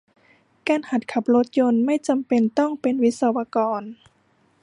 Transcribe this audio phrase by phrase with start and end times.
[0.67, 3.21] การหัดขับรถยนต์ ไม่จำเป็นต้องเป็นวิศ
[3.55, 3.81] กร